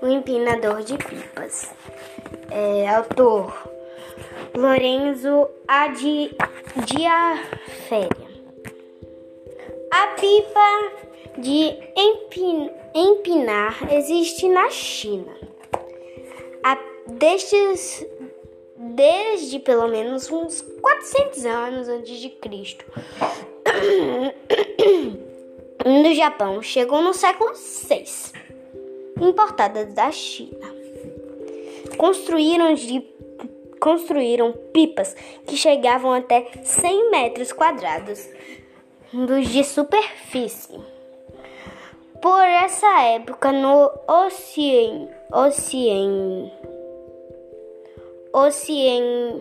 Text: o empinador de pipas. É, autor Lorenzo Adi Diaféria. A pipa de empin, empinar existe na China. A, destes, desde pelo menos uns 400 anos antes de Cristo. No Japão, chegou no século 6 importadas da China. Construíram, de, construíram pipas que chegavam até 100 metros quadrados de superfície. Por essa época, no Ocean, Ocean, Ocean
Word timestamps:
o 0.00 0.06
empinador 0.06 0.82
de 0.82 0.96
pipas. 0.96 1.70
É, 2.50 2.88
autor 2.88 3.68
Lorenzo 4.54 5.48
Adi 5.66 6.36
Diaféria. 6.84 8.28
A 9.90 10.06
pipa 10.08 10.92
de 11.38 11.74
empin, 11.96 12.70
empinar 12.94 13.92
existe 13.92 14.48
na 14.48 14.70
China. 14.70 15.32
A, 16.62 16.78
destes, 17.06 18.06
desde 18.76 19.58
pelo 19.58 19.88
menos 19.88 20.30
uns 20.30 20.60
400 20.80 21.46
anos 21.46 21.88
antes 21.88 22.18
de 22.18 22.30
Cristo. 22.30 22.84
No 25.86 26.12
Japão, 26.12 26.60
chegou 26.60 27.00
no 27.00 27.14
século 27.14 27.54
6 27.54 28.32
importadas 29.20 29.92
da 29.94 30.10
China. 30.10 30.74
Construíram, 31.96 32.74
de, 32.74 33.04
construíram 33.80 34.52
pipas 34.72 35.14
que 35.46 35.56
chegavam 35.56 36.12
até 36.12 36.48
100 36.62 37.10
metros 37.10 37.52
quadrados 37.52 38.28
de 39.12 39.64
superfície. 39.64 40.78
Por 42.20 42.42
essa 42.42 43.02
época, 43.02 43.52
no 43.52 43.90
Ocean, 44.08 45.08
Ocean, 45.32 46.50
Ocean 48.32 49.40